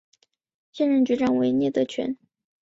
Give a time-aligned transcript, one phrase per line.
[0.71, 2.17] 现任局长为聂德权。